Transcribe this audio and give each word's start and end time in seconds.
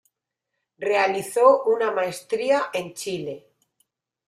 Realizó 0.79 1.61
una 1.65 1.91
maestría 1.91 2.71
en 2.73 2.95
Chile. 2.95 3.49